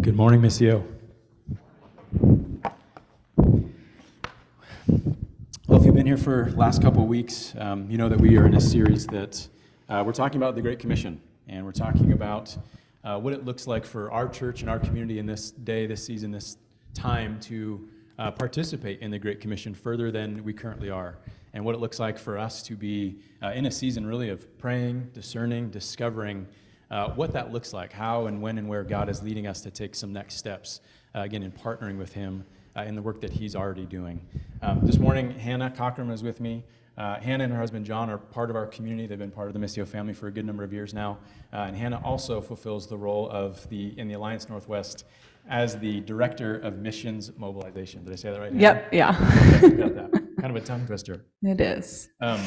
[0.00, 0.82] Good morning, Miss Missio.
[5.66, 8.38] Well, if you've been here for last couple of weeks, um, you know that we
[8.38, 9.46] are in a series that
[9.90, 12.56] uh, we're talking about the Great Commission, and we're talking about
[13.04, 16.02] uh, what it looks like for our church and our community in this day, this
[16.02, 16.56] season, this
[16.94, 17.86] time to
[18.18, 21.18] uh, participate in the Great Commission further than we currently are,
[21.52, 24.56] and what it looks like for us to be uh, in a season really of
[24.56, 26.46] praying, discerning, discovering
[26.90, 29.70] uh, what that looks like, how and when and where God is leading us to
[29.70, 30.80] take some next steps,
[31.14, 32.44] uh, again, in partnering with Him
[32.76, 34.20] uh, in the work that He's already doing.
[34.62, 36.64] Um, this morning, Hannah Cochran is with me.
[36.98, 39.06] Uh, Hannah and her husband John are part of our community.
[39.06, 41.18] They've been part of the Missio family for a good number of years now.
[41.52, 45.04] Uh, and Hannah also fulfills the role of the in the Alliance Northwest
[45.48, 48.04] as the director of missions mobilization.
[48.04, 48.52] Did I say that right?
[48.52, 48.60] Hannah?
[48.60, 49.12] Yep, yeah.
[49.60, 50.26] That.
[50.40, 51.26] Kind of a tongue twister.
[51.42, 52.08] It is.
[52.20, 52.40] Um,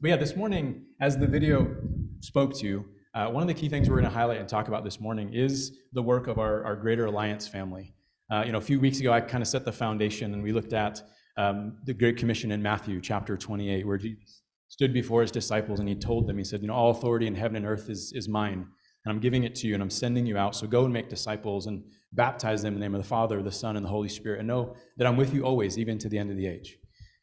[0.00, 1.74] but yeah, this morning, as the video
[2.20, 4.82] spoke to, uh, one of the key things we're going to highlight and talk about
[4.82, 7.94] this morning is the work of our, our Greater Alliance family.
[8.30, 10.52] Uh, you know, a few weeks ago, I kind of set the foundation and we
[10.52, 11.00] looked at
[11.36, 15.88] um, the Great Commission in Matthew chapter 28, where Jesus stood before his disciples and
[15.88, 18.28] he told them, he said, You know, all authority in heaven and earth is, is
[18.28, 18.66] mine,
[19.04, 20.56] and I'm giving it to you, and I'm sending you out.
[20.56, 23.52] So go and make disciples and baptize them in the name of the Father, the
[23.52, 26.18] Son, and the Holy Spirit, and know that I'm with you always, even to the
[26.18, 26.78] end of the age.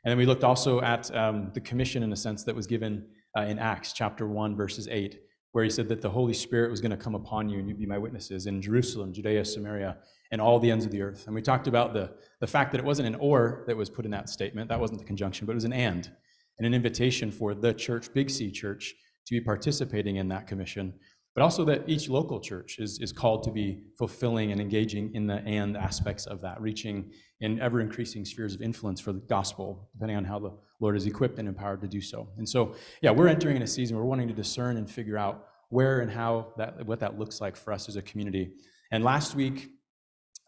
[0.05, 3.07] And then we looked also at um, the commission in a sense that was given
[3.37, 5.19] uh, in Acts chapter 1, verses 8
[5.51, 7.79] where he said that the Holy Spirit was going to come upon you and you'd
[7.79, 9.97] be my witnesses in Jerusalem, Judea, Samaria,
[10.31, 11.25] and all the ends of the earth.
[11.25, 14.05] And we talked about the, the fact that it wasn't an or that was put
[14.05, 16.09] in that statement, that wasn't the conjunction, but it was an and,
[16.57, 18.93] and an invitation for the church, Big C Church,
[19.25, 20.93] to be participating in that commission,
[21.33, 25.27] but also that each local church is, is called to be fulfilling and engaging in
[25.27, 29.89] the and aspects of that, reaching in ever increasing spheres of influence for the gospel,
[29.93, 30.51] depending on how the
[30.81, 32.27] Lord is equipped and empowered to do so.
[32.37, 35.17] And so, yeah, we're entering in a season where we're wanting to discern and figure
[35.17, 38.51] out where and how that, what that looks like for us as a community.
[38.91, 39.69] And last week,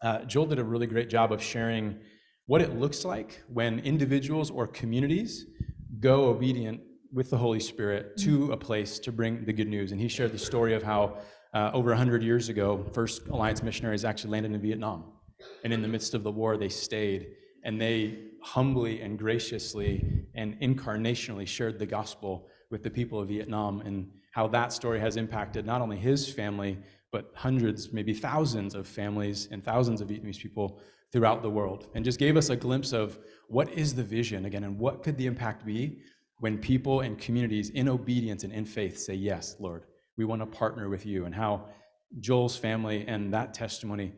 [0.02, 1.98] uh, Joel did a really great job of sharing
[2.44, 5.46] what it looks like when individuals or communities
[5.98, 6.82] go obedient
[7.14, 9.92] with the Holy Spirit to a place to bring the good news.
[9.92, 11.18] And he shared the story of how
[11.54, 15.04] uh, over 100 years ago, First Alliance missionaries actually landed in Vietnam.
[15.62, 17.28] And in the midst of the war, they stayed
[17.62, 23.80] and they humbly and graciously and incarnationally shared the gospel with the people of Vietnam
[23.82, 26.76] and how that story has impacted not only his family,
[27.12, 30.80] but hundreds, maybe thousands of families and thousands of Vietnamese people
[31.12, 31.86] throughout the world.
[31.94, 35.16] And just gave us a glimpse of what is the vision again and what could
[35.16, 36.00] the impact be
[36.38, 39.84] when people and communities in obedience and in faith say, Yes, Lord,
[40.16, 41.66] we want to partner with you, and how
[42.20, 44.12] Joel's family and that testimony,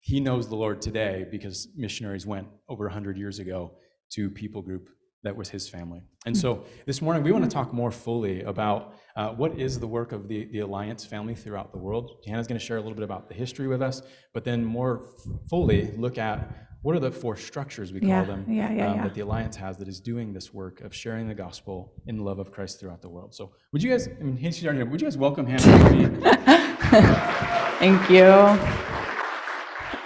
[0.00, 3.72] he knows the Lord today because missionaries went over 100 years ago
[4.12, 4.88] to people group
[5.24, 6.02] that was his family.
[6.26, 9.86] And so this morning, we want to talk more fully about uh, what is the
[9.86, 12.18] work of the, the Alliance family throughout the world.
[12.26, 14.02] Hannah's going to share a little bit about the history with us,
[14.34, 15.02] but then more
[15.48, 18.98] fully look at what are the four structures we call Yeah, them yeah, yeah, um,
[18.98, 22.22] that the Alliance has that is doing this work of sharing the gospel in the
[22.22, 23.34] love of Christ throughout the world.
[23.34, 26.18] So would you guys, I mean, she's already here, would you guys welcome Hannah?
[27.78, 28.24] Thank you.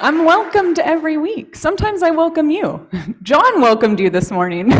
[0.01, 1.57] I'm welcomed every week.
[1.57, 2.89] Sometimes I welcome you.
[3.25, 4.71] John welcomed you this morning.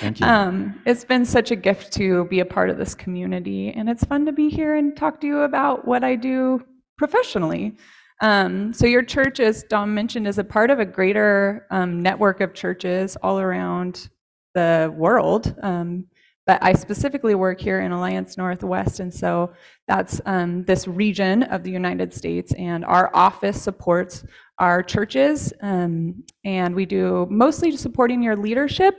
[0.00, 0.26] Thank you.
[0.26, 4.04] um, it's been such a gift to be a part of this community, and it's
[4.04, 6.64] fun to be here and talk to you about what I do
[6.96, 7.76] professionally.
[8.20, 12.40] Um, so, your church, as Dom mentioned, is a part of a greater um, network
[12.40, 14.08] of churches all around
[14.54, 15.54] the world.
[15.62, 16.06] Um,
[16.48, 19.52] but I specifically work here in Alliance Northwest, and so
[19.86, 22.54] that's um, this region of the United States.
[22.54, 24.24] And our office supports
[24.58, 28.96] our churches, um, and we do mostly supporting your leadership,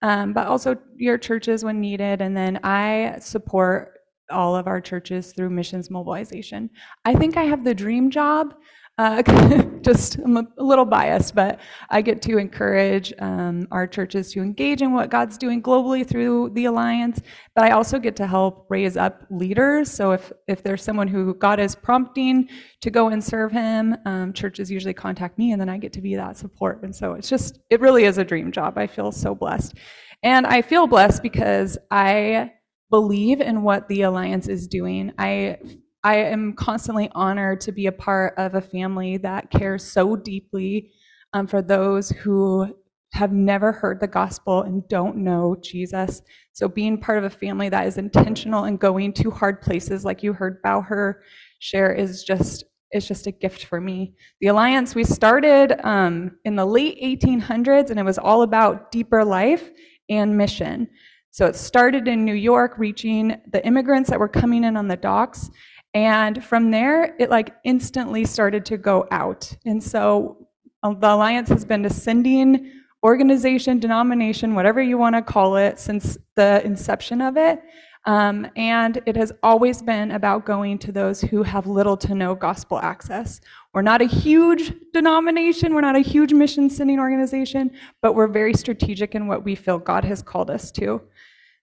[0.00, 2.22] um, but also your churches when needed.
[2.22, 3.95] And then I support
[4.30, 6.70] all of our churches through missions mobilization.
[7.04, 8.54] I think I have the dream job.
[8.98, 9.22] Uh,
[9.82, 11.60] just I'm a, little biased, but
[11.90, 16.50] I get to encourage um, our churches to engage in what God's doing globally through
[16.54, 17.20] the alliance.
[17.54, 19.90] But I also get to help raise up leaders.
[19.90, 22.48] So if if there's someone who God is prompting
[22.80, 26.00] to go and serve Him, um, churches usually contact me, and then I get to
[26.00, 26.82] be that support.
[26.82, 28.78] And so it's just it really is a dream job.
[28.78, 29.74] I feel so blessed,
[30.22, 32.52] and I feel blessed because I
[32.90, 35.12] believe in what the alliance is doing.
[35.18, 35.58] I
[36.04, 40.92] I am constantly honored to be a part of a family that cares so deeply
[41.32, 42.76] um, for those who
[43.12, 46.22] have never heard the gospel and don't know Jesus.
[46.52, 50.22] So being part of a family that is intentional and going to hard places, like
[50.22, 51.14] you heard Bao
[51.58, 54.14] share, is just is just a gift for me.
[54.40, 59.24] The Alliance we started um, in the late 1800s, and it was all about deeper
[59.24, 59.70] life
[60.08, 60.88] and mission.
[61.36, 64.96] So it started in New York, reaching the immigrants that were coming in on the
[64.96, 65.50] docks.
[65.92, 69.54] And from there, it like instantly started to go out.
[69.66, 70.48] And so
[70.82, 72.72] uh, the Alliance has been ascending
[73.04, 77.60] organization, denomination, whatever you want to call it, since the inception of it.
[78.06, 82.36] Um, and it has always been about going to those who have little to no
[82.36, 83.40] gospel access.
[83.74, 87.72] We're not a huge denomination, we're not a huge mission sending organization,
[88.02, 91.02] but we're very strategic in what we feel God has called us to.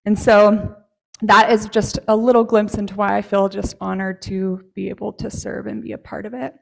[0.05, 0.75] And so
[1.21, 5.13] that is just a little glimpse into why I feel just honored to be able
[5.13, 6.53] to serve and be a part of it.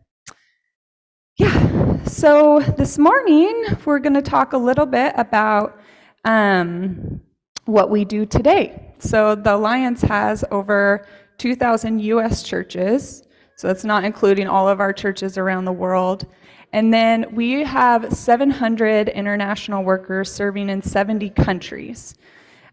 [1.37, 5.81] Yeah, so this morning we're going to talk a little bit about
[6.23, 7.19] um,
[7.65, 8.90] what we do today.
[9.01, 11.05] So the Alliance has over
[11.39, 13.23] 2,000 US churches,
[13.55, 16.27] so that's not including all of our churches around the world.
[16.71, 22.15] And then we have 700 international workers serving in 70 countries.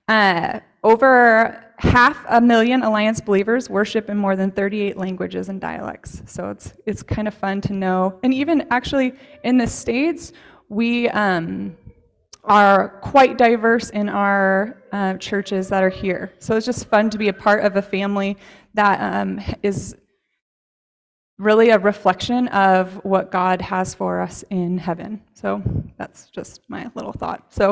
[0.06, 6.22] Uh, over half a million Alliance believers worship in more than 38 languages and dialects.
[6.26, 8.19] So it's it's kind of fun to know.
[8.22, 9.14] And even actually
[9.44, 10.32] in the states,
[10.69, 11.76] we um,
[12.48, 16.32] are quite diverse in our uh, churches that are here.
[16.38, 18.36] So it's just fun to be a part of a family
[18.74, 19.94] that um, is
[21.38, 25.22] really a reflection of what God has for us in heaven.
[25.34, 25.62] So
[25.96, 27.52] that's just my little thought.
[27.52, 27.70] So,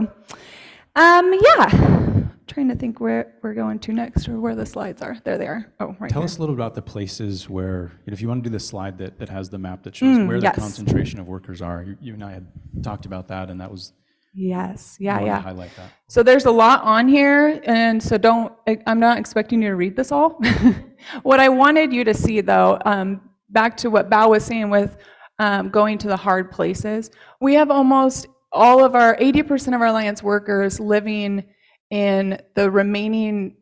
[0.95, 5.17] um, yeah, trying to think where we're going to next or where the slides are.
[5.25, 5.67] There they are.
[5.81, 6.27] Oh, right Tell there.
[6.27, 9.19] us a little about the places where, if you want to do the slide that,
[9.19, 10.55] that has the map that shows Mm, where yes.
[10.55, 11.83] the concentration of workers are.
[11.83, 12.47] You, you and I had
[12.83, 13.93] talked about that, and that was
[14.39, 15.41] Yes, yeah, yeah.
[15.41, 15.93] highlight that.
[16.09, 18.53] So there's a lot on here, and so don't,
[18.87, 20.39] I'm not expecting you to read this all.
[21.23, 24.99] what I wanted you to see, though, um, back to what Bao was saying with
[25.39, 27.11] um, going to the hard places,
[27.41, 31.43] we have almost all of our, 80% of our Alliance workers living
[31.91, 33.57] in the remaining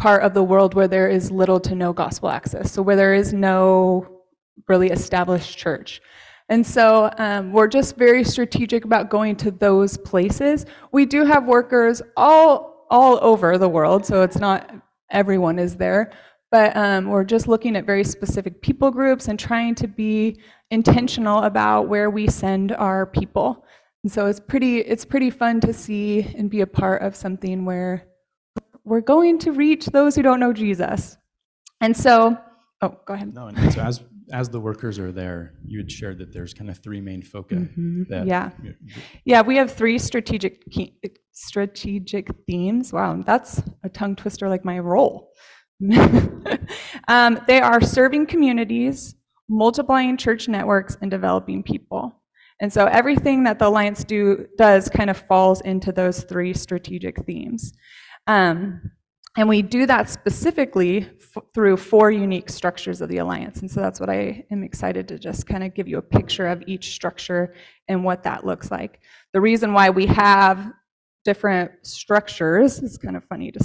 [0.00, 3.14] part of the world where there is little to no gospel access, so where there
[3.14, 4.22] is no
[4.66, 6.00] really established church.
[6.48, 10.64] And so um, we're just very strategic about going to those places.
[10.92, 14.74] We do have workers all all over the world, so it's not
[15.10, 16.10] everyone is there,
[16.50, 20.40] but um, we're just looking at very specific people groups and trying to be
[20.70, 23.64] intentional about where we send our people.
[24.04, 27.66] And so it's pretty it's pretty fun to see and be a part of something
[27.66, 28.06] where
[28.84, 31.18] we're going to reach those who don't know Jesus.
[31.82, 32.38] And so,
[32.80, 33.34] oh, go ahead.
[33.34, 34.02] No, and so as
[34.32, 37.56] as the workers are there, you had shared that there's kind of three main foci
[37.56, 38.50] Mhm, that yeah.
[38.62, 38.74] you-
[39.24, 40.98] Yeah, we have three strategic key,
[41.32, 42.92] strategic themes.
[42.92, 45.30] Wow, that's a tongue twister like my role.
[47.08, 49.14] um, they are serving communities,
[49.48, 52.14] multiplying church networks, and developing people.
[52.60, 57.24] And so everything that the Alliance do does kind of falls into those three strategic
[57.24, 57.72] themes.
[58.26, 58.90] Um,
[59.38, 61.08] and we do that specifically
[61.54, 63.60] through four unique structures of the Alliance.
[63.60, 66.48] And so that's what I am excited to just kind of give you a picture
[66.48, 67.54] of each structure
[67.86, 68.98] and what that looks like.
[69.32, 70.72] The reason why we have
[71.24, 73.64] different structures, it's kind of funny to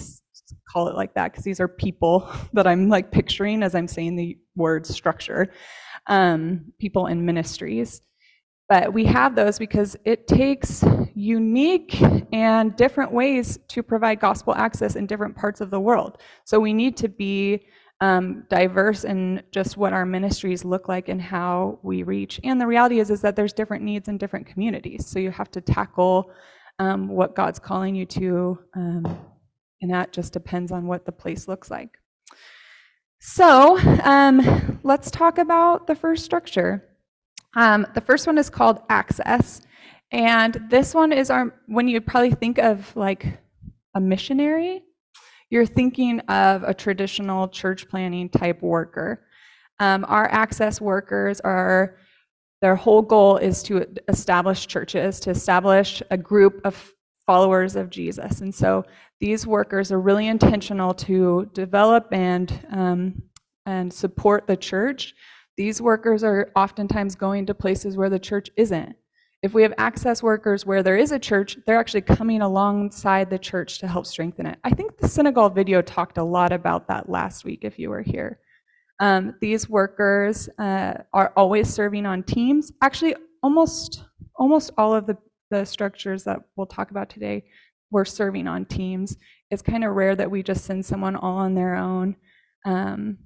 [0.69, 4.15] call it like that because these are people that I'm like picturing as I'm saying
[4.15, 5.51] the word structure,
[6.05, 7.99] um, people in ministries.
[8.69, 10.83] But we have those because it takes
[11.13, 12.01] unique
[12.31, 16.17] and different ways to provide gospel access in different parts of the world.
[16.45, 17.67] So we need to be
[18.01, 22.39] um, diverse in just what our ministries look like and how we reach.
[22.43, 25.07] And the reality is, is that there's different needs in different communities.
[25.07, 26.31] So you have to tackle
[26.79, 29.17] um, what God's calling you to, um,
[29.81, 31.97] and that just depends on what the place looks like.
[33.19, 36.89] So um, let's talk about the first structure.
[37.55, 39.61] Um, the first one is called access.
[40.11, 43.25] And this one is our, when you probably think of like
[43.95, 44.83] a missionary,
[45.49, 49.25] you're thinking of a traditional church planting type worker.
[49.79, 51.97] Um, our access workers are,
[52.61, 56.93] their whole goal is to establish churches, to establish a group of
[57.25, 58.41] followers of Jesus.
[58.41, 58.85] And so
[59.19, 63.21] these workers are really intentional to develop and, um,
[63.65, 65.13] and support the church.
[65.57, 68.95] These workers are oftentimes going to places where the church isn't.
[69.43, 73.37] If we have access workers where there is a church, they're actually coming alongside the
[73.37, 74.57] church to help strengthen it.
[74.63, 78.01] I think the Senegal video talked a lot about that last week if you were
[78.01, 78.39] here.
[78.99, 82.71] Um, these workers uh, are always serving on teams.
[82.81, 84.05] Actually, almost
[84.35, 85.17] almost all of the,
[85.51, 87.43] the structures that we'll talk about today
[87.91, 89.17] were serving on teams.
[89.51, 92.15] It's kind of rare that we just send someone all on their own.
[92.65, 93.17] Um,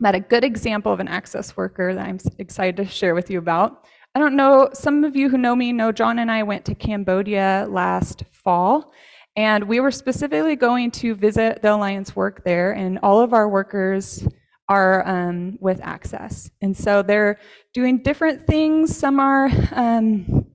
[0.00, 3.38] but a good example of an access worker that I'm excited to share with you
[3.38, 3.84] about.
[4.14, 6.74] I don't know, some of you who know me know John and I went to
[6.74, 8.92] Cambodia last fall,
[9.36, 13.48] and we were specifically going to visit the Alliance work there, and all of our
[13.48, 14.26] workers
[14.68, 16.50] are um, with Access.
[16.60, 17.38] And so they're
[17.72, 18.96] doing different things.
[18.96, 20.46] Some are um,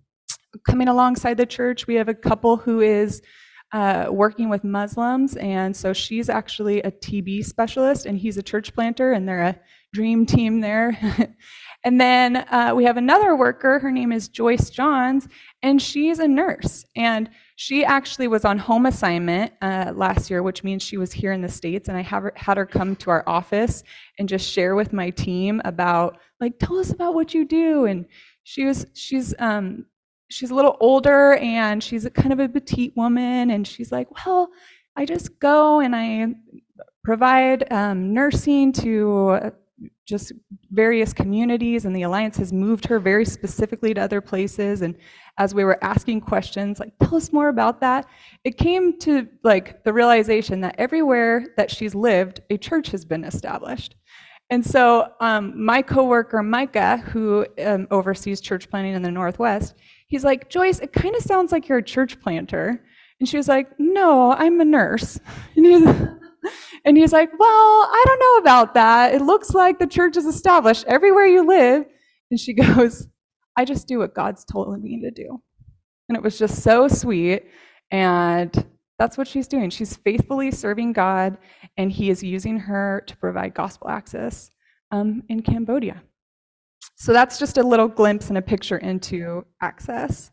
[0.67, 1.87] coming alongside the church.
[1.87, 3.21] We have a couple who is
[3.71, 8.73] uh, working with Muslims, and so she's actually a TB specialist, and he's a church
[8.73, 9.59] planter, and they're a
[9.95, 10.97] dream team there.
[11.83, 13.79] and then uh, we have another worker.
[13.79, 15.27] Her name is Joyce Johns,
[15.63, 16.85] and she's a nurse.
[16.95, 21.31] And she actually was on home assignment uh, last year, which means she was here
[21.31, 21.87] in the States.
[21.87, 23.83] And I have her, had her come to our office
[24.19, 27.85] and just share with my team about, like, tell us about what you do.
[27.85, 28.05] And
[28.43, 29.85] she was, she's, um,
[30.29, 33.51] she's a little older and she's kind of a petite woman.
[33.51, 34.49] And she's like, well,
[34.95, 36.27] I just go and I
[37.03, 39.51] provide um, nursing to
[40.05, 40.31] just
[40.71, 44.95] various communities and the alliance has moved her very specifically to other places and
[45.37, 48.05] as we were asking questions like tell us more about that
[48.43, 53.23] it came to like the realization that everywhere that she's lived a church has been
[53.23, 53.95] established
[54.49, 59.75] and so um, my coworker micah who um, oversees church planting in the northwest
[60.07, 62.81] he's like joyce it kind of sounds like you're a church planter
[63.19, 65.19] and she was like no i'm a nurse
[65.55, 65.85] and he's,
[66.85, 69.13] and he's like, Well, I don't know about that.
[69.13, 71.85] It looks like the church is established everywhere you live.
[72.31, 73.07] And she goes,
[73.57, 75.41] I just do what God's told me to do.
[76.09, 77.45] And it was just so sweet.
[77.91, 78.65] And
[78.99, 79.69] that's what she's doing.
[79.69, 81.37] She's faithfully serving God,
[81.77, 84.51] and He is using her to provide gospel access
[84.91, 86.01] um, in Cambodia.
[86.95, 90.31] So that's just a little glimpse and a picture into access.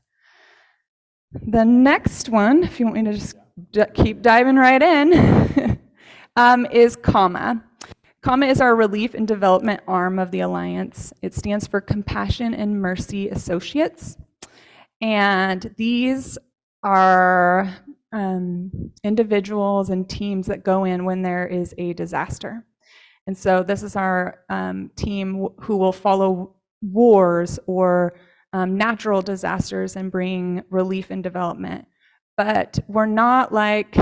[1.33, 3.35] The next one, if you want me to
[3.73, 5.81] just keep diving right in,
[6.37, 7.65] um, is CAMA.
[8.23, 11.13] CAMA is our relief and development arm of the Alliance.
[11.23, 14.17] It stands for Compassion and Mercy Associates.
[15.01, 16.39] And these
[16.85, 17.75] are
[18.13, 22.65] um, individuals and teams that go in when there is a disaster.
[23.27, 28.15] And so this is our um, team who will follow wars or
[28.53, 31.87] um, natural disasters and bring relief and development.
[32.37, 33.97] But we're not like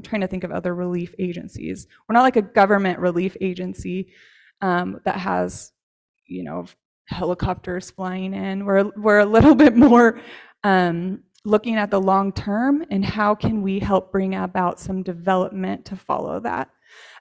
[0.00, 1.86] I'm trying to think of other relief agencies.
[2.08, 4.12] We're not like a government relief agency
[4.62, 5.72] um, that has,
[6.26, 6.66] you know,
[7.06, 8.64] helicopters flying in.
[8.64, 10.20] We're we're a little bit more
[10.64, 15.86] um, looking at the long term and how can we help bring about some development
[15.86, 16.70] to follow that.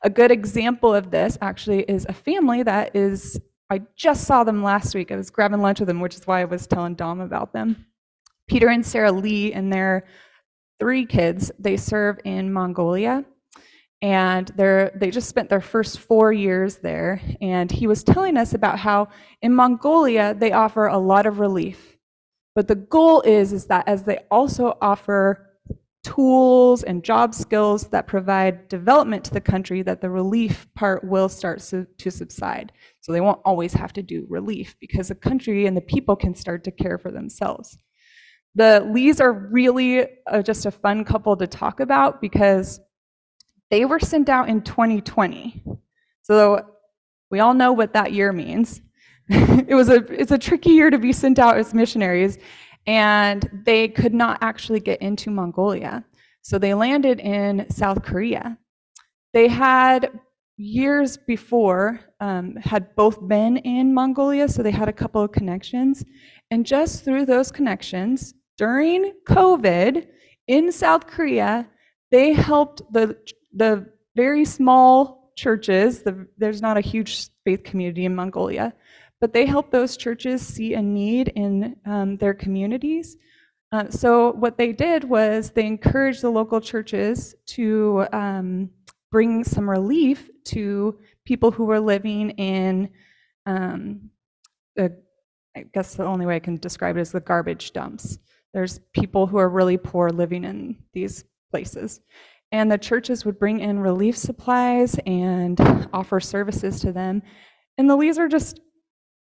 [0.03, 3.39] A good example of this actually is a family that is.
[3.71, 5.11] I just saw them last week.
[5.11, 7.85] I was grabbing lunch with them, which is why I was telling Dom about them.
[8.47, 10.07] Peter and Sarah Lee and their
[10.79, 11.51] three kids.
[11.59, 13.25] They serve in Mongolia
[14.01, 18.53] and they're they just spent their first four years there and he was telling us
[18.53, 19.07] about how
[19.41, 21.97] in mongolia they offer a lot of relief
[22.55, 25.48] but the goal is is that as they also offer
[26.03, 31.27] tools and job skills that provide development to the country that the relief part will
[31.27, 35.65] start su- to subside so they won't always have to do relief because the country
[35.65, 37.77] and the people can start to care for themselves
[38.55, 42.79] the Lees are really uh, just a fun couple to talk about because
[43.69, 45.63] they were sent out in 2020.
[46.23, 46.65] So
[47.29, 48.81] we all know what that year means.
[49.29, 52.39] it was a it's a tricky year to be sent out as missionaries
[52.87, 56.03] and they could not actually get into Mongolia.
[56.41, 58.57] So they landed in South Korea.
[59.33, 60.19] They had
[60.57, 66.03] years before um, had both been in Mongolia, so they had a couple of connections.
[66.51, 70.07] And just through those connections, during COVID
[70.47, 71.67] in South Korea,
[72.11, 73.17] they helped the,
[73.53, 78.73] the very small churches, the, there's not a huge faith community in Mongolia,
[79.21, 83.17] but they helped those churches see a need in um, their communities.
[83.71, 88.69] Uh, so what they did was they encouraged the local churches to um,
[89.11, 92.89] bring some relief to people who were living in
[93.45, 94.09] um,
[95.59, 98.19] I guess the only way I can describe it is the garbage dumps.
[98.53, 102.01] There's people who are really poor living in these places.
[102.51, 105.59] And the churches would bring in relief supplies and
[105.93, 107.21] offer services to them.
[107.77, 108.59] And the Lees are just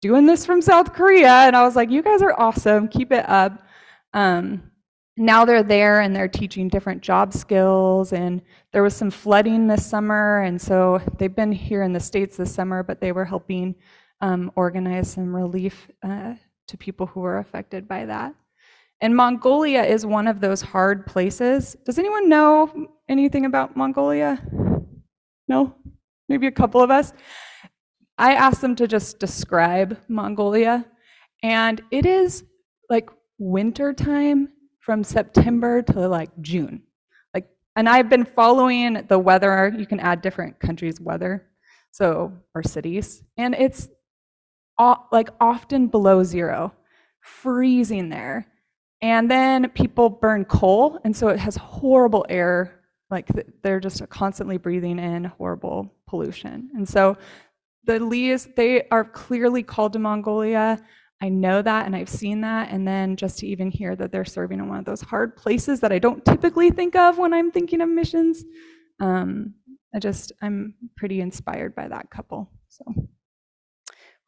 [0.05, 1.31] doing this from South Korea.
[1.31, 2.89] And I was like, you guys are awesome.
[2.89, 3.67] Keep it up.
[4.13, 4.71] Um,
[5.17, 8.13] now they're there and they're teaching different job skills.
[8.13, 8.43] And
[8.73, 10.43] there was some flooding this summer.
[10.43, 13.77] And so they've been here in the States this summer, but they were helping
[14.21, 16.35] um, organize some relief uh,
[16.69, 18.35] to people who were affected by that.
[19.01, 21.79] And Mongolia is one of those hard places.
[21.87, 24.39] Does anyone know anything about Mongolia?
[25.49, 25.75] No?
[26.29, 27.15] Maybe a couple of us?
[28.19, 30.85] I asked them to just describe Mongolia,
[31.43, 32.45] and it is
[32.89, 34.49] like winter time
[34.81, 36.83] from September to like June.
[37.35, 39.75] Like, and I've been following the weather.
[39.77, 41.47] You can add different countries' weather.
[41.91, 43.89] so or cities, and it's
[44.79, 46.73] o- like often below zero,
[47.21, 48.47] freezing there.
[49.03, 52.81] And then people burn coal, and so it has horrible air.
[53.11, 53.29] Like
[53.63, 56.71] they're just constantly breathing in horrible pollution.
[56.75, 57.17] And so
[57.87, 60.81] the Lees, they are clearly called to Mongolia.
[61.23, 62.71] I know that and I've seen that.
[62.71, 65.81] And then just to even hear that they're serving in one of those hard places
[65.81, 68.45] that I don't typically think of when I'm thinking of missions,
[69.01, 69.55] um,
[69.95, 72.51] I just, I'm pretty inspired by that couple.
[72.69, 72.85] So,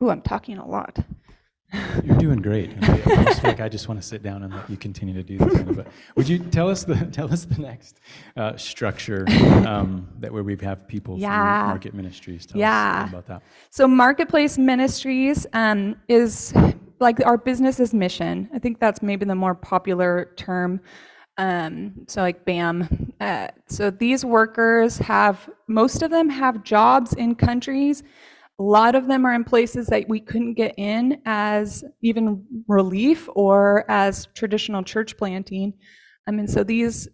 [0.02, 0.98] ooh, I'm talking a lot.
[2.04, 2.70] You're doing great.
[2.82, 2.96] I
[3.34, 5.52] feel like I just want to sit down and let you continue to do this.
[5.54, 8.00] Kind of, but would you tell us the tell us the next
[8.36, 9.24] uh, structure
[9.66, 11.60] um, that where we have people Yeah.
[11.60, 12.46] from market ministries?
[12.46, 13.02] Tell Yeah.
[13.04, 13.42] us about that.
[13.70, 16.54] So, Marketplace Ministries um, is
[17.00, 18.48] like our business as mission.
[18.54, 20.80] I think that's maybe the more popular term.
[21.38, 23.12] Um, so, like BAM.
[23.20, 28.02] Uh, so, these workers have, most of them have jobs in countries.
[28.58, 33.28] A lot of them are in places that we couldn't get in as even relief
[33.34, 35.74] or as traditional church planting.
[36.26, 37.06] I mean, so these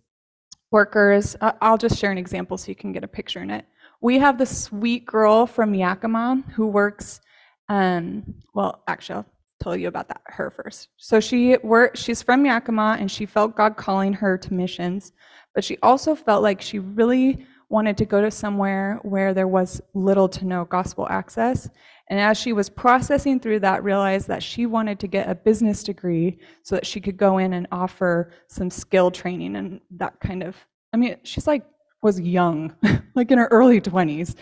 [0.70, 3.66] workers, I'll just share an example so you can get a picture in it.
[4.00, 7.20] We have this sweet girl from Yakima who works,
[7.68, 9.26] um, well, actually, I'll
[9.62, 10.88] tell you about that, her first.
[10.96, 15.12] So she work, she's from Yakima and she felt God calling her to missions,
[15.54, 19.80] but she also felt like she really wanted to go to somewhere where there was
[19.94, 21.68] little to no gospel access.
[22.10, 25.82] And as she was processing through that, realized that she wanted to get a business
[25.82, 30.42] degree so that she could go in and offer some skill training and that kind
[30.42, 30.54] of.
[30.92, 31.64] I mean, she's like
[32.02, 32.76] was young,
[33.14, 34.34] like in her early 20s.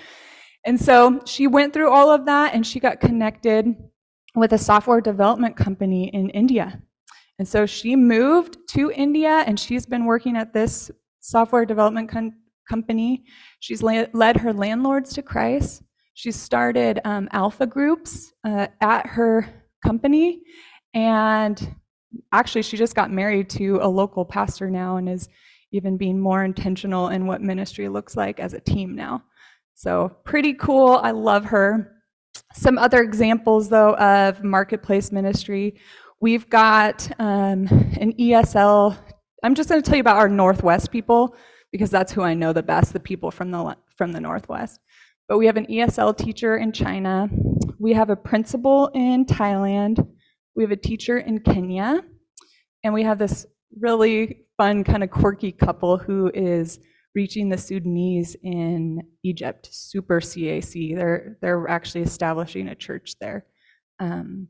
[0.67, 3.77] And so she went through all of that and she got connected
[4.35, 6.83] with a software development company in India.
[7.39, 12.35] And so she moved to India and she's been working at this software development com-
[12.71, 13.25] company.
[13.59, 15.83] She's la- led her landlords to Christ.
[16.15, 19.47] She started um, alpha groups uh, at her
[19.85, 20.43] company.
[20.95, 21.75] And
[22.33, 25.29] actually, she just got married to a local pastor now and is
[25.73, 29.23] even being more intentional in what ministry looks like as a team now.
[29.75, 31.01] So, pretty cool.
[31.03, 32.03] I love her.
[32.53, 35.81] Some other examples, though, of marketplace ministry.
[36.21, 37.67] We've got um,
[37.99, 38.97] an ESL.
[39.43, 41.35] I'm just going to tell you about our Northwest people
[41.73, 44.81] because that's who I know the best, the people from the from the Northwest.
[45.29, 47.29] But we have an ESL teacher in China.
[47.79, 50.05] We have a principal in Thailand.
[50.57, 52.03] We have a teacher in Kenya.
[52.83, 53.47] And we have this
[53.79, 56.81] really fun, kind of quirky couple who is
[57.15, 60.97] reaching the Sudanese in Egypt, Super CAC.
[60.97, 63.47] They're, they're actually establishing a church there.
[64.01, 64.49] Um,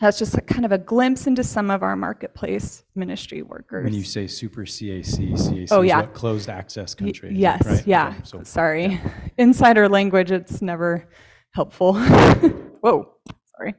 [0.00, 3.84] that's just a kind of a glimpse into some of our marketplace ministry workers.
[3.84, 6.00] When you say super CAC, CAC Oh, is yeah.
[6.00, 7.30] what closed access country.
[7.30, 7.86] it, Yes, right?
[7.86, 8.08] yeah.
[8.08, 9.00] Okay, so Sorry.
[9.38, 11.08] Insider language, it's never
[11.52, 11.94] helpful.
[12.80, 13.12] Whoa,
[13.56, 13.74] sorry.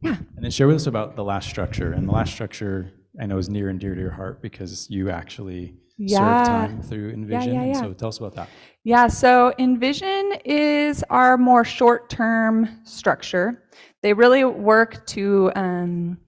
[0.00, 0.16] Yeah.
[0.36, 1.92] And then share with us about the last structure.
[1.92, 5.10] And the last structure I know is near and dear to your heart because you
[5.10, 5.74] actually
[6.08, 6.44] Yeah.
[6.44, 7.54] serve time through Envision.
[7.54, 7.80] yeah, And yeah.
[7.80, 8.48] so tell us about that.
[8.84, 13.64] Yeah, so Envision is our more short-term structure.
[14.02, 16.18] They really work to um,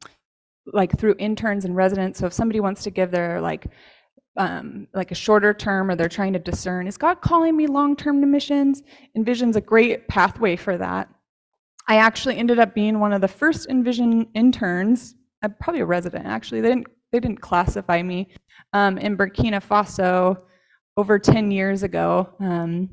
[0.66, 2.18] like through interns and residents.
[2.20, 3.66] So if somebody wants to give their like
[4.36, 8.20] um, like a shorter term or they're trying to discern, is God calling me long-term
[8.20, 8.82] to missions?
[9.16, 11.08] Envision's a great pathway for that.
[11.86, 15.14] I actually ended up being one of the first Envision interns.
[15.42, 16.60] I'm probably a resident actually.
[16.62, 18.28] They didn't they didn't classify me
[18.72, 20.42] um, in Burkina Faso
[20.96, 22.28] over 10 years ago.
[22.40, 22.90] Um,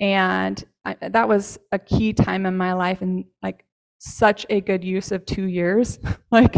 [0.00, 3.64] and I, that was a key time in my life and like
[3.98, 5.98] such a good use of two years.
[6.30, 6.56] like,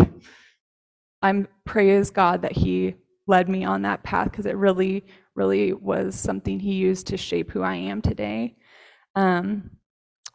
[1.23, 2.95] I'm praise God that He
[3.27, 7.51] led me on that path because it really, really was something He used to shape
[7.51, 8.57] who I am today.
[9.15, 9.71] Um,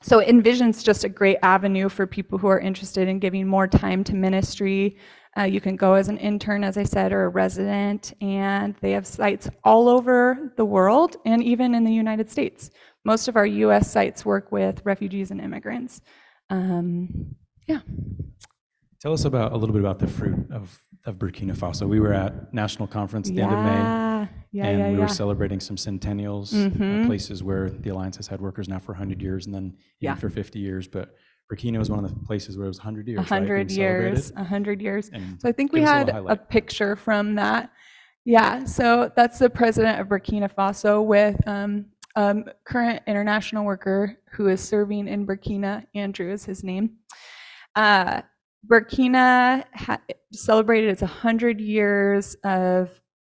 [0.02, 4.04] so Envision's just a great avenue for people who are interested in giving more time
[4.06, 4.98] to ministry.
[5.38, 8.92] Uh, you can go as an intern, as I said, or a resident, and they
[8.92, 12.72] have sites all over the world and even in the United States.
[13.06, 16.02] Most of our US sites work with refugees and immigrants.
[16.50, 17.36] Um,
[17.68, 17.82] yeah.
[19.00, 21.88] Tell us about a little bit about the fruit of, of Burkina Faso.
[21.88, 25.08] We were at national conference at the end of May, Yeah, and yeah, we were
[25.08, 27.06] celebrating some centennials, uh, Mhm.
[27.06, 30.16] places where the Alliance has had workers now for 100 years and then even Yeah.
[30.16, 30.88] for 50 years.
[30.88, 31.14] But
[31.52, 33.18] Burkina was one of the places where it was 100 years.
[33.18, 35.10] A right, hundred years, a hundred years.
[35.14, 37.72] And So I think we us a had a picture from that.
[38.26, 41.86] Yeah, so that's the president of Burkina Faso with um,
[42.18, 45.86] um, current international worker who is serving in Burkina.
[45.96, 46.98] Andrew is his name.
[47.76, 48.24] Uh,
[48.70, 50.02] Burkina ha-
[50.34, 52.90] celebrated its 100 years of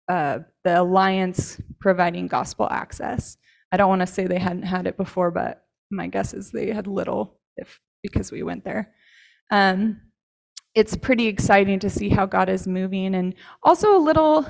[0.07, 3.37] uh, the alliance providing gospel access.
[3.71, 6.71] I don't want to say they hadn't had it before, but my guess is they
[6.71, 8.93] had little, if because we went there.
[9.51, 10.01] Um,
[10.75, 14.45] it's pretty exciting to see how God is moving, and also a little.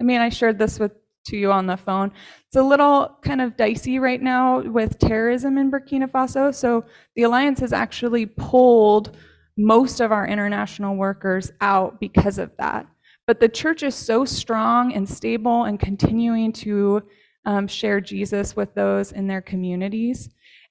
[0.00, 0.92] I mean, I shared this with
[1.26, 2.12] to you on the phone.
[2.46, 6.54] It's a little kind of dicey right now with terrorism in Burkina Faso.
[6.54, 9.16] So the alliance has actually pulled
[9.56, 12.86] most of our international workers out because of that.
[13.26, 17.02] But the church is so strong and stable and continuing to
[17.44, 20.30] um, share Jesus with those in their communities.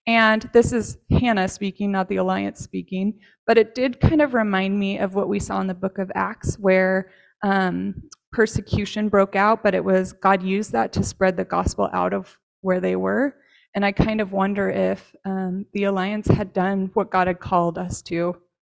[0.09, 4.79] And this is Hannah speaking, not the Alliance speaking, but it did kind of remind
[4.79, 7.11] me of what we saw in the book of Acts, where
[7.43, 7.93] um,
[8.31, 12.39] persecution broke out, but it was God used that to spread the gospel out of
[12.61, 13.35] where they were.
[13.75, 17.77] And I kind of wonder if um, the Alliance had done what God had called
[17.77, 18.35] us to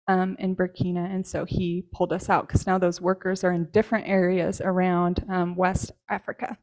[0.09, 3.69] um, in Burkina, and so He pulled us out because now those workers are in
[3.71, 6.57] different areas around um, West Africa.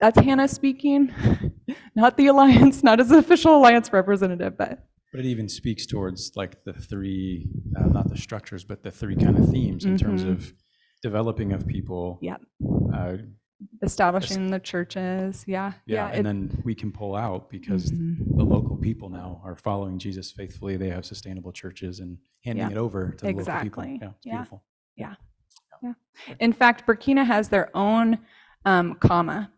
[0.00, 1.12] That's Hannah speaking,
[1.96, 4.84] not the Alliance, not as an official Alliance representative, but.
[5.12, 9.16] But it even speaks towards like the three, uh, not the structures, but the three
[9.16, 10.30] kind of themes in terms Mhm.
[10.32, 10.52] of
[11.02, 12.18] developing of people.
[12.20, 12.36] Yeah.
[12.94, 13.16] Uh,
[13.82, 15.44] establishing the churches.
[15.48, 15.72] Yeah.
[15.86, 18.36] yeah, it- and then we can pull out because Mhm.
[18.36, 20.76] the local people now are following Jesus faithfully.
[20.76, 23.82] They have sustainable churches and handing Yeah, it over to the local people.
[23.82, 23.98] exactly.
[24.00, 24.32] Yeah, it's Yeah.
[24.34, 24.64] beautiful.
[26.40, 28.18] In fact, Burkina has their own
[28.64, 29.50] um, CAMA.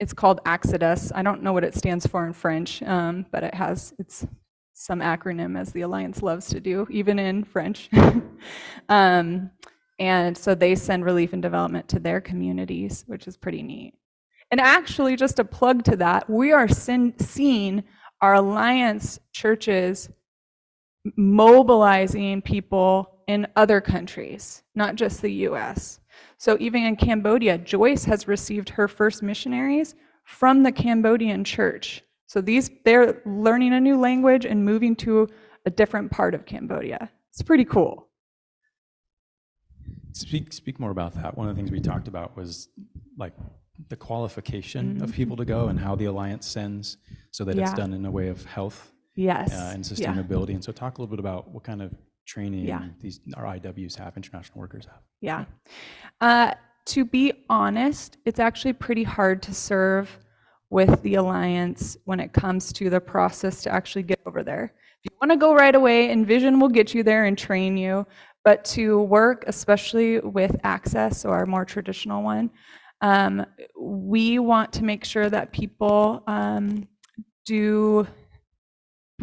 [0.00, 1.12] It's called Exodus.
[1.14, 4.26] I don't know what it stands for in French, um, but it has it's
[4.72, 7.90] some acronym as the Alliance loves to do, even in French.
[8.88, 9.50] um,
[9.98, 13.94] and so they send relief and development to their communities, which is pretty neat.
[14.50, 17.84] And actually, just a plug to that, we are seeing
[18.22, 20.08] our Alliance churches
[21.16, 25.99] mobilizing people in other countries, not just the US.
[26.40, 32.02] So even in Cambodia, Joyce has received her first missionaries from the Cambodian church.
[32.28, 35.28] So these they're learning a new language and moving to
[35.66, 37.10] a different part of Cambodia.
[37.28, 38.08] It's pretty cool.
[40.12, 41.36] Speak speak more about that.
[41.36, 42.70] One of the things we talked about was
[43.18, 43.34] like
[43.90, 46.96] the qualification of people to go and how the alliance sends,
[47.32, 47.76] so that it's Mm-hmm.
[47.76, 49.52] Done in a way of health Yes.
[49.52, 50.14] uh, and Yeah.
[50.14, 50.54] sustainability.
[50.54, 51.92] And so, talk a little bit about what kind of
[52.26, 52.88] training Yeah.
[53.00, 55.02] these our IWs have, international workers have.
[55.20, 55.44] Yeah.
[56.20, 56.54] Uh,
[56.86, 60.18] to be honest, it's actually pretty hard to serve
[60.70, 64.72] with the Alliance when it comes to the process to actually get over there.
[65.02, 68.06] If you want to go right away, Envision will get you there and train you.
[68.44, 72.50] But to work, especially with Access or our more traditional one,
[73.02, 73.44] um,
[73.78, 76.86] we want to make sure that people um,
[77.46, 78.06] do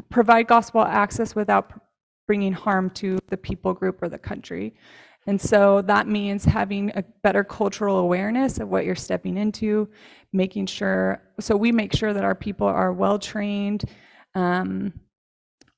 [0.10, 1.72] provide gospel access without
[2.28, 4.76] bringing harm to the people group or the country.
[5.26, 9.90] And so that means having a better cultural awareness of what you're stepping into,
[10.32, 13.84] making sure, so we make sure that our people are well trained.
[14.36, 14.94] Um,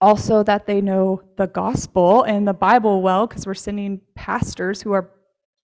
[0.02, 4.94] also, that they know the gospel and the Bible well, because we're sending pastors who
[4.94, 5.12] are,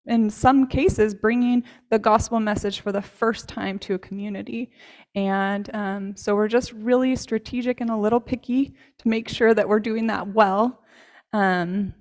[0.07, 4.71] in some cases, bringing the gospel message for the first time to a community.
[5.15, 9.69] And um, so we're just really strategic and a little picky to make sure that
[9.69, 10.83] we're doing that well.
[11.33, 11.95] Um,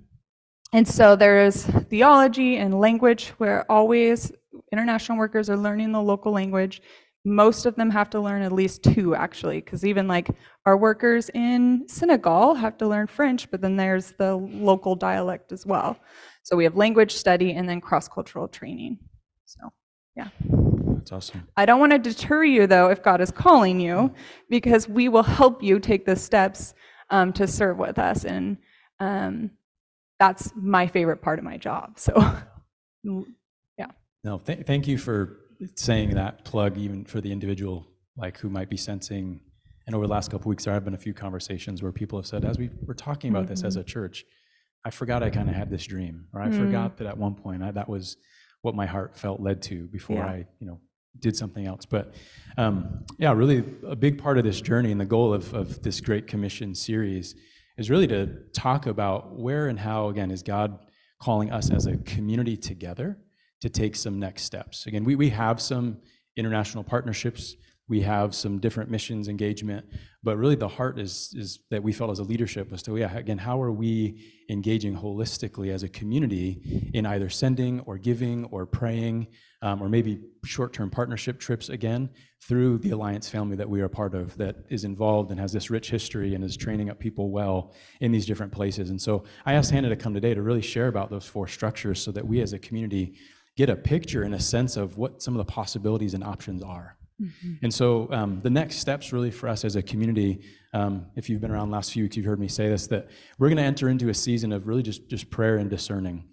[0.72, 4.32] and so there's theology and language where always
[4.72, 6.82] international workers are learning the local language.
[7.24, 10.28] Most of them have to learn at least two, actually, because even like
[10.66, 15.64] our workers in Senegal have to learn French, but then there's the local dialect as
[15.64, 15.98] well.
[16.42, 18.98] So we have language study and then cross cultural training.
[19.46, 19.72] So.
[20.16, 20.28] Yeah.
[21.04, 21.48] That's awesome.
[21.56, 24.14] I don't want to deter you, though, if God is calling you,
[24.48, 26.74] because we will help you take the steps
[27.10, 28.24] um, to serve with us.
[28.24, 28.58] And
[29.00, 29.50] um,
[30.18, 31.98] that's my favorite part of my job.
[31.98, 32.14] So,
[33.78, 33.86] yeah.
[34.22, 35.40] No, th- thank you for
[35.74, 37.86] saying that plug, even for the individual,
[38.16, 39.40] like who might be sensing.
[39.86, 42.26] And over the last couple weeks, there have been a few conversations where people have
[42.26, 44.24] said, as we were talking about this as a church,
[44.84, 46.58] I forgot I kind of had this dream, or I Mm.
[46.58, 48.16] forgot that at one point I, that was
[48.62, 50.26] what my heart felt led to before Yeah.
[50.26, 50.80] I, you know,
[51.20, 51.84] did something else.
[51.86, 52.14] But
[52.56, 56.00] um, yeah, really a big part of this journey and the goal of, of this
[56.00, 57.34] Great Commission series
[57.76, 60.78] is really to talk about where and how, again, is God
[61.20, 63.18] calling us as a community together
[63.64, 64.86] to take some next steps.
[64.86, 65.96] Again, we, we have some
[66.36, 67.56] international partnerships,
[67.88, 69.86] we have some different missions engagement,
[70.22, 73.16] but really the heart is, is that we felt as a leadership was to, yeah,
[73.16, 78.66] again, how are we engaging holistically as a community in either sending or giving or
[78.66, 79.28] praying,
[79.62, 82.10] um, or maybe short-term partnership trips again
[82.46, 85.70] through the Alliance family that we are part of that is involved and has this
[85.70, 87.72] rich history and is training up people well
[88.02, 88.90] in these different places.
[88.90, 92.02] And so I asked Hannah to come today to really share about those four structures
[92.02, 93.14] so that we as a community
[93.56, 96.96] get a picture and a sense of what some of the possibilities and options are.
[97.62, 100.40] And so um, the next steps really for us as a community,
[100.72, 103.08] um, if you've been around the last few weeks, you've heard me say this, that
[103.38, 106.24] we're going to enter into a season of really just, just prayer and discerning.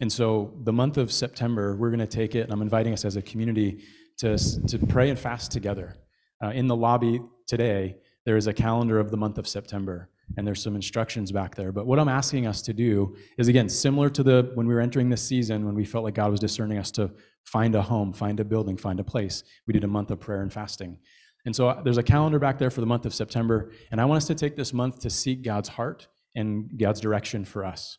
[0.00, 3.04] And so the month of September, we're going to take it, and I'm inviting us
[3.06, 3.82] as a community
[4.18, 4.36] to,
[4.66, 5.96] to pray and fast together.
[6.42, 10.46] Uh, in the lobby today, there is a calendar of the month of September, and
[10.46, 11.72] there's some instructions back there.
[11.72, 14.80] But what I'm asking us to do is, again, similar to the when we were
[14.80, 17.10] entering this season, when we felt like God was discerning us to
[17.44, 19.44] find a home, find a building, find a place.
[19.66, 20.98] We did a month of prayer and fasting.
[21.44, 24.04] And so uh, there's a calendar back there for the month of September, and I
[24.04, 27.98] want us to take this month to seek God's heart and God's direction for us.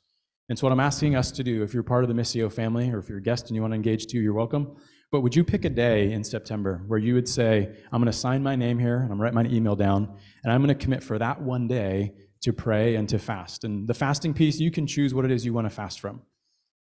[0.49, 2.91] And so, what I'm asking us to do, if you're part of the Missio family
[2.91, 4.77] or if you're a guest and you want to engage too, you're welcome.
[5.11, 8.17] But would you pick a day in September where you would say, I'm going to
[8.17, 10.75] sign my name here and I'm going to write my email down, and I'm going
[10.77, 13.63] to commit for that one day to pray and to fast?
[13.63, 16.21] And the fasting piece, you can choose what it is you want to fast from.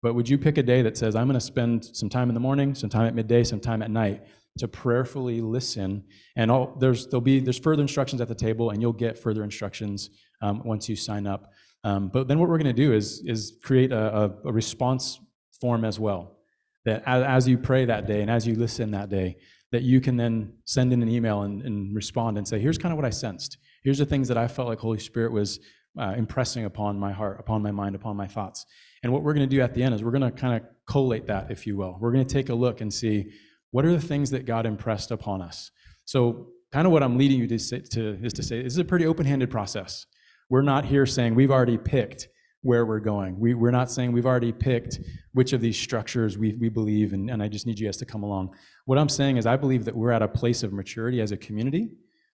[0.03, 2.35] But would you pick a day that says, I'm going to spend some time in
[2.35, 4.27] the morning, some time at midday, some time at night
[4.59, 6.05] to prayerfully listen?
[6.37, 9.45] And all, there's, there'll be, there's further instructions at the table, and you'll get further
[9.45, 10.11] instructions
[10.43, 11.53] um, once you sign up.
[11.85, 15.21] Um, but then what we're going to do is, is create a, a, a response
[15.61, 16.39] form as well.
[16.85, 19.37] That as, as, you pray that day and as you listen that day,
[19.73, 22.93] that you can then send in an email and, and respond and say, here's kind
[22.93, 23.59] of what I sensed.
[23.83, 25.61] Here's the things that I felt like Holy Spirit was
[25.99, 28.67] uh, impressing upon my heart, upon my mind, upon my thoughts.
[29.03, 30.69] And what we're going to do at the end is we're going to kind of
[30.87, 31.97] collate that, if you will.
[32.01, 33.33] We're going to take a look and see
[33.71, 35.71] what are the things that God impressed upon us.
[36.05, 38.79] So, kind of what I'm leading you to, say, to is to say this is
[38.79, 40.07] a pretty open-handed process.
[40.51, 42.29] We're not here saying we've already picked
[42.65, 43.39] where we're going.
[43.39, 44.99] We, we're not saying we've already picked
[45.35, 48.07] which of these structures we, we believe, and, and I just need you guys to
[48.07, 48.55] come along.
[48.87, 51.37] What I'm saying is, I believe that we're at a place of maturity as a
[51.37, 51.91] community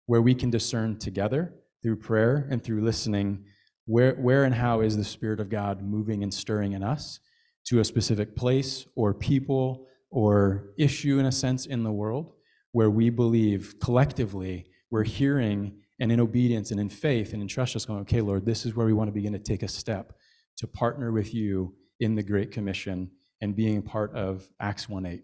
[0.07, 3.45] where we can discern together through prayer and through listening
[3.87, 7.19] where, where and how is the Spirit of God moving and stirring in us
[7.66, 12.35] to a specific place or people or issue, in a sense, in the world
[12.71, 17.75] where we believe collectively we're hearing and in obedience and in faith and in trust,
[17.75, 20.15] just going, okay, Lord, this is where we want to begin to take a step
[20.57, 23.11] to partner with you in the Great Commission
[23.43, 25.23] and being part of Acts 1 8.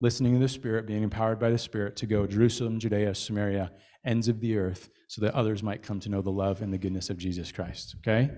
[0.00, 3.70] Listening to the Spirit, being empowered by the Spirit to go Jerusalem, Judea, Samaria,
[4.04, 6.78] ends of the earth, so that others might come to know the love and the
[6.78, 7.96] goodness of Jesus Christ.
[7.98, 8.30] Okay?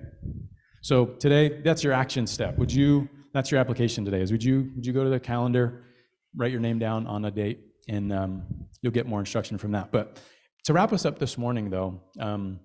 [0.83, 2.59] So today, that's your action step.
[2.59, 5.85] Would you, that's your application today, is would you, would you go to the calendar,
[6.37, 8.43] write your name down on a date, and um,
[8.81, 9.93] you'll get more instruction from that.
[9.93, 10.19] But
[10.65, 12.61] to wrap us up this morning, though, um,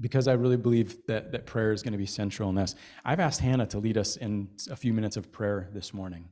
[0.00, 3.20] because I really believe that, that prayer is going to be central in this, I've
[3.20, 6.28] asked Hannah to lead us in a few minutes of prayer this morning.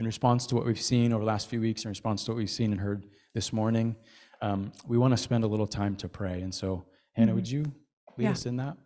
[0.00, 2.38] In response to what we've seen over the last few weeks, in response to what
[2.38, 3.04] we've seen and heard
[3.34, 3.94] this morning,
[4.42, 6.40] um, we want to spend a little time to pray.
[6.40, 7.36] And so, Hannah, mm-hmm.
[7.36, 7.62] would you
[8.18, 8.30] lead yeah.
[8.32, 8.76] us in that?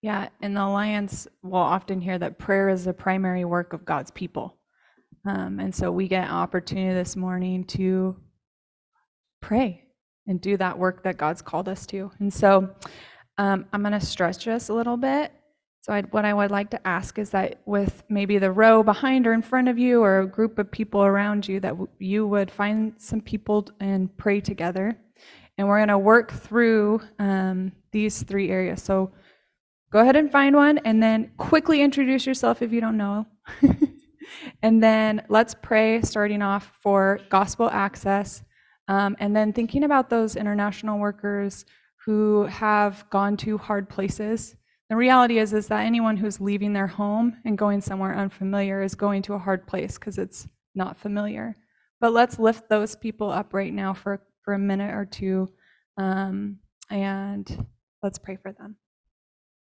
[0.00, 4.10] Yeah, in the Alliance, we'll often hear that prayer is the primary work of God's
[4.10, 4.56] people.
[5.26, 8.16] Um, and so we get an opportunity this morning to
[9.42, 9.89] pray
[10.26, 12.10] and do that work that God's called us to.
[12.18, 12.70] And so
[13.40, 15.32] um, I'm going to stretch us a little bit.
[15.82, 19.26] So, I'd, what I would like to ask is that with maybe the row behind
[19.26, 22.26] or in front of you, or a group of people around you, that w- you
[22.26, 24.94] would find some people and pray together.
[25.56, 28.82] And we're going to work through um, these three areas.
[28.82, 29.10] So,
[29.90, 33.24] go ahead and find one, and then quickly introduce yourself if you don't know.
[34.62, 38.42] and then let's pray, starting off for gospel access
[38.88, 41.64] um, and then thinking about those international workers
[42.04, 44.56] who have gone to hard places.
[44.88, 48.94] The reality is, is that anyone who's leaving their home and going somewhere unfamiliar is
[48.94, 51.56] going to a hard place because it's not familiar.
[52.00, 55.48] But let's lift those people up right now for, for a minute or two
[55.96, 56.58] um,
[56.90, 57.66] and
[58.02, 58.76] let's pray for them.